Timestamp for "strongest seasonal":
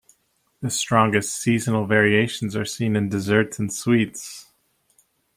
0.71-1.85